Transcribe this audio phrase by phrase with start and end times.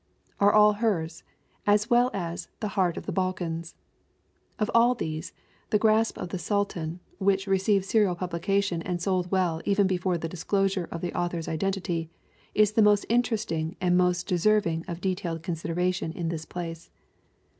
[0.39, 1.21] are all hers,
[1.67, 3.75] as well as The Heart of the Balkans*.
[4.57, 5.31] Of all these
[5.69, 10.27] The Grasp of the Sultan, which received serial publication and sold well even before the
[10.27, 12.09] disclosure of the author's identity,
[12.55, 16.89] is the most in teresting and most deserving of detailed considera tion in this place.